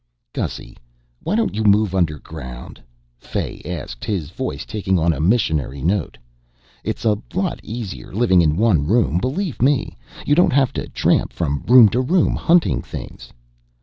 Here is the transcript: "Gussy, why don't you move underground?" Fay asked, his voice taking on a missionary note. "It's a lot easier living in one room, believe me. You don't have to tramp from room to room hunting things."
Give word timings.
"Gussy, 0.33 0.77
why 1.21 1.35
don't 1.35 1.53
you 1.53 1.63
move 1.63 1.93
underground?" 1.93 2.81
Fay 3.19 3.61
asked, 3.63 4.03
his 4.03 4.31
voice 4.31 4.65
taking 4.65 4.97
on 4.97 5.13
a 5.13 5.19
missionary 5.19 5.83
note. 5.83 6.17
"It's 6.83 7.05
a 7.05 7.19
lot 7.35 7.59
easier 7.61 8.11
living 8.11 8.41
in 8.41 8.57
one 8.57 8.87
room, 8.87 9.19
believe 9.19 9.61
me. 9.61 9.95
You 10.25 10.33
don't 10.33 10.53
have 10.53 10.73
to 10.73 10.87
tramp 10.89 11.33
from 11.33 11.61
room 11.67 11.87
to 11.89 12.01
room 12.01 12.35
hunting 12.35 12.81
things." 12.81 13.31